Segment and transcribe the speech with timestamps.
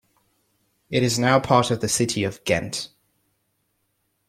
[0.89, 2.89] It is now part of the city of Ghent.